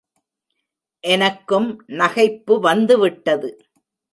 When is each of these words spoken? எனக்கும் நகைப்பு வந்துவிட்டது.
எனக்கும் 1.03 1.69
நகைப்பு 1.91 2.59
வந்துவிட்டது. 2.59 3.51